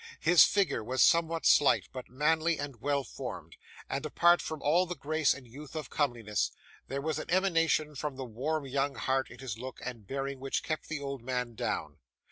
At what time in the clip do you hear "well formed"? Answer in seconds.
2.81-3.55